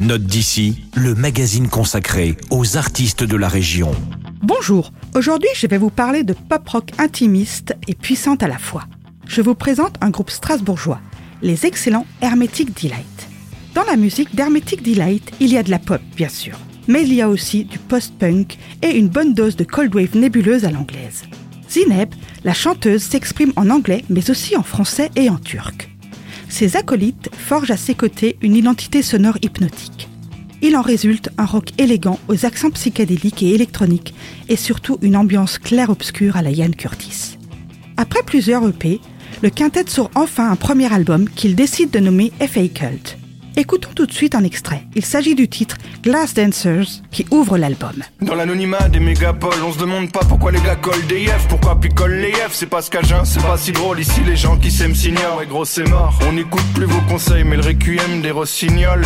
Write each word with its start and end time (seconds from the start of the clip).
Note 0.00 0.22
d'ici, 0.22 0.84
le 0.94 1.16
magazine 1.16 1.66
consacré 1.66 2.36
aux 2.50 2.76
artistes 2.76 3.24
de 3.24 3.36
la 3.36 3.48
région. 3.48 3.90
Bonjour, 4.42 4.92
aujourd'hui 5.16 5.48
je 5.56 5.66
vais 5.66 5.76
vous 5.76 5.90
parler 5.90 6.22
de 6.22 6.34
pop 6.34 6.68
rock 6.68 6.90
intimiste 6.98 7.74
et 7.88 7.96
puissante 7.96 8.44
à 8.44 8.46
la 8.46 8.58
fois. 8.58 8.84
Je 9.26 9.42
vous 9.42 9.56
présente 9.56 9.96
un 10.00 10.10
groupe 10.10 10.30
strasbourgeois, 10.30 11.00
les 11.42 11.66
excellents 11.66 12.06
Hermetic 12.20 12.80
Delight. 12.80 13.28
Dans 13.74 13.82
la 13.82 13.96
musique 13.96 14.36
d'Hermetic 14.36 14.84
Delight, 14.84 15.32
il 15.40 15.52
y 15.52 15.58
a 15.58 15.64
de 15.64 15.70
la 15.70 15.80
pop 15.80 16.00
bien 16.14 16.28
sûr, 16.28 16.56
mais 16.86 17.02
il 17.02 17.12
y 17.12 17.20
a 17.20 17.28
aussi 17.28 17.64
du 17.64 17.80
post-punk 17.80 18.56
et 18.82 18.96
une 18.96 19.08
bonne 19.08 19.34
dose 19.34 19.56
de 19.56 19.64
cold 19.64 19.92
wave 19.92 20.16
nébuleuse 20.16 20.64
à 20.64 20.70
l'anglaise. 20.70 21.24
Zineb, 21.68 22.14
la 22.44 22.54
chanteuse, 22.54 23.02
s'exprime 23.02 23.52
en 23.56 23.68
anglais 23.68 24.04
mais 24.08 24.30
aussi 24.30 24.56
en 24.56 24.62
français 24.62 25.10
et 25.16 25.28
en 25.28 25.38
turc. 25.38 25.90
Ses 26.48 26.76
acolytes 26.76 27.30
forgent 27.32 27.70
à 27.70 27.76
ses 27.76 27.94
côtés 27.94 28.36
une 28.40 28.56
identité 28.56 29.02
sonore 29.02 29.38
hypnotique. 29.42 30.08
Il 30.60 30.76
en 30.76 30.82
résulte 30.82 31.30
un 31.38 31.44
rock 31.44 31.70
élégant 31.78 32.18
aux 32.28 32.44
accents 32.44 32.70
psychédéliques 32.70 33.42
et 33.42 33.54
électroniques 33.54 34.14
et 34.48 34.56
surtout 34.56 34.98
une 35.02 35.16
ambiance 35.16 35.58
clair-obscure 35.58 36.36
à 36.36 36.42
la 36.42 36.50
Ian 36.50 36.70
Curtis. 36.70 37.38
Après 37.96 38.22
plusieurs 38.24 38.66
EP, 38.66 39.00
le 39.42 39.50
quintet 39.50 39.88
sort 39.88 40.10
enfin 40.14 40.50
un 40.50 40.56
premier 40.56 40.92
album 40.92 41.28
qu'il 41.28 41.54
décide 41.54 41.90
de 41.90 42.00
nommer 42.00 42.32
FA 42.40 42.66
Cult. 42.68 43.17
Écoutons 43.58 43.90
tout 43.92 44.06
de 44.06 44.12
suite 44.12 44.36
un 44.36 44.44
extrait. 44.44 44.84
Il 44.94 45.04
s'agit 45.04 45.34
du 45.34 45.48
titre 45.48 45.78
Glass 46.04 46.32
Dancers 46.32 47.02
qui 47.10 47.26
ouvre 47.32 47.58
l'album. 47.58 48.04
Dans 48.20 48.36
l'anonymat 48.36 48.88
des 48.88 49.00
mégapoles, 49.00 49.60
on 49.66 49.72
se 49.72 49.80
demande 49.80 50.12
pas 50.12 50.20
pourquoi 50.20 50.52
les 50.52 50.60
gars 50.60 50.76
collent 50.76 51.04
des 51.08 51.26
F, 51.26 51.48
pourquoi 51.48 51.74
picolent 51.74 52.20
les 52.20 52.30
F, 52.30 52.50
c'est 52.52 52.66
pas 52.66 52.82
ce 52.82 52.90
c'est 53.24 53.42
pas 53.42 53.56
si 53.56 53.72
drôle. 53.72 53.98
Ici 53.98 54.20
les 54.24 54.36
gens 54.36 54.56
qui 54.58 54.70
s'aiment 54.70 54.94
s'ignorent 54.94 55.42
et 55.42 55.46
gros 55.46 55.64
c'est 55.64 55.88
mort. 55.88 56.16
On 56.28 56.34
n'écoute 56.34 56.62
plus 56.72 56.84
vos 56.84 57.00
conseils, 57.08 57.42
mais 57.42 57.56
le 57.56 57.64
requiem 57.64 58.22
des 58.22 58.30
rossignols. 58.30 59.04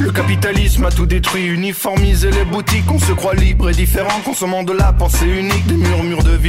Le 0.00 0.10
capitalisme 0.10 0.84
a 0.84 0.90
tout 0.90 1.06
détruit, 1.06 1.46
uniformisé 1.46 2.30
les 2.32 2.44
boutiques. 2.44 2.90
On 2.90 2.98
se 2.98 3.12
croit 3.12 3.34
libre 3.34 3.70
et 3.70 3.72
différent, 3.72 4.20
consommant 4.24 4.64
de 4.64 4.72
la 4.72 4.92
pensée 4.92 5.24
unique. 5.26 5.66
Des 5.66 5.76
murmures 5.76 6.03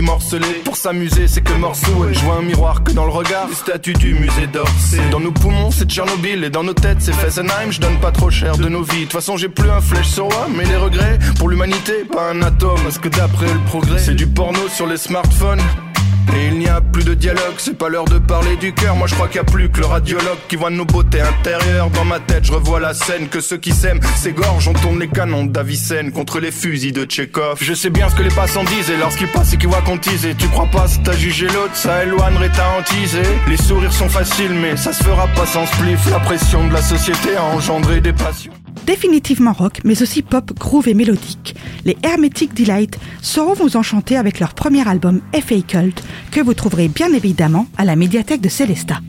morcelés. 0.05 0.61
Pour 0.63 0.77
s'amuser, 0.77 1.27
c'est 1.27 1.41
que 1.41 1.53
morceau. 1.53 2.07
Je 2.11 2.19
vois 2.19 2.35
un 2.35 2.41
miroir 2.41 2.83
que 2.83 2.91
dans 2.91 3.05
le 3.05 3.11
regard. 3.11 3.47
Les 3.49 3.55
statues 3.55 3.93
du 3.93 4.13
musée 4.13 4.47
d'Orsay. 4.47 5.09
Dans 5.11 5.19
nos 5.19 5.31
poumons, 5.31 5.71
c'est 5.71 5.89
Tchernobyl. 5.89 6.43
Et 6.43 6.49
dans 6.49 6.63
nos 6.63 6.73
têtes, 6.73 6.99
c'est 7.01 7.13
Fessenheim. 7.13 7.71
Je 7.71 7.81
donne 7.81 7.99
pas 7.99 8.11
trop 8.11 8.29
cher 8.29 8.57
de 8.57 8.69
nos 8.69 8.83
vies. 8.83 8.99
De 8.99 9.03
toute 9.03 9.13
façon, 9.13 9.35
j'ai 9.35 9.49
plus 9.49 9.69
un 9.69 9.81
flèche 9.81 10.07
sur 10.07 10.25
moi. 10.29 10.47
Mais 10.55 10.65
les 10.65 10.77
regrets, 10.77 11.19
pour 11.37 11.49
l'humanité, 11.49 12.05
pas 12.11 12.29
un 12.31 12.41
atome. 12.41 12.79
Parce 12.83 12.99
que 12.99 13.09
d'après 13.09 13.51
le 13.51 13.59
progrès, 13.67 13.99
c'est 13.99 14.15
du 14.15 14.27
porno 14.27 14.59
sur 14.69 14.87
les 14.87 14.97
smartphones. 14.97 15.61
Et 16.33 16.47
il 16.47 16.57
n'y 16.57 16.67
a 16.67 16.81
plus 16.81 17.03
de 17.03 17.13
dialogue, 17.13 17.55
c'est 17.57 17.77
pas 17.77 17.89
l'heure 17.89 18.05
de 18.05 18.17
parler 18.19 18.55
du 18.57 18.73
cœur. 18.73 18.95
Moi 18.95 19.07
je 19.07 19.15
crois 19.15 19.27
qu'il 19.27 19.41
n'y 19.41 19.47
a 19.47 19.51
plus 19.51 19.69
que 19.69 19.79
le 19.79 19.85
radiologue 19.85 20.37
qui 20.47 20.55
voit 20.55 20.69
nos 20.69 20.85
beautés 20.85 21.21
intérieures. 21.21 21.89
Dans 21.91 22.05
ma 22.05 22.19
tête, 22.19 22.45
je 22.45 22.51
revois 22.51 22.79
la 22.79 22.93
scène 22.93 23.27
que 23.27 23.41
ceux 23.41 23.57
qui 23.57 23.71
s'aiment 23.71 24.01
s'égorgent. 24.15 24.67
On 24.67 24.73
tourne 24.73 24.99
les 24.99 25.07
canons 25.07 25.45
d'Avicenne 25.45 26.11
contre 26.11 26.39
les 26.39 26.51
fusils 26.51 26.93
de 26.93 27.05
Tchekhov. 27.05 27.59
Je 27.61 27.73
sais 27.73 27.89
bien 27.89 28.09
ce 28.09 28.15
que 28.15 28.23
les 28.23 28.29
passants 28.29 28.63
disent 28.63 28.89
et 28.89 28.97
lorsqu'ils 28.97 29.31
passent 29.31 29.53
et 29.53 29.57
qu'ils 29.57 29.69
voient 29.69 29.81
qu'on 29.81 29.97
tease. 29.97 30.25
Et 30.25 30.35
tu 30.35 30.47
crois 30.47 30.67
pas, 30.67 30.87
si 30.87 31.01
t'as 31.03 31.15
jugé 31.15 31.47
l'autre, 31.47 31.75
ça 31.75 32.03
éloignerait 32.03 32.51
ta 32.51 32.67
hantise. 32.77 33.17
Les 33.47 33.57
sourires 33.57 33.93
sont 33.93 34.09
faciles, 34.09 34.53
mais 34.53 34.75
ça 34.77 34.93
se 34.93 35.03
fera 35.03 35.27
pas 35.27 35.45
sans 35.45 35.65
spliff. 35.65 36.09
La 36.09 36.19
pression 36.19 36.67
de 36.67 36.73
la 36.73 36.81
société 36.81 37.35
a 37.35 37.43
engendré 37.43 38.01
des 38.01 38.13
passions. 38.13 38.53
Définitivement 38.85 39.53
rock, 39.53 39.81
mais 39.83 40.01
aussi 40.03 40.21
pop, 40.21 40.53
groove 40.59 40.87
et 40.87 40.93
mélodique. 40.93 41.55
Les 41.85 41.97
Hermetic 42.03 42.53
Delight 42.53 42.99
sauront 43.21 43.53
vous 43.53 43.77
enchanter 43.77 44.15
avec 44.15 44.39
leur 44.39 44.53
premier 44.53 44.87
album 44.87 45.21
FA 45.33 45.61
Cult, 45.67 46.03
que 46.31 46.41
vous 46.41 46.53
trouverez 46.53 46.87
bien 46.87 47.11
évidemment 47.11 47.67
à 47.77 47.85
la 47.85 47.95
médiathèque 47.95 48.41
de 48.41 48.49
Célestat. 48.49 48.99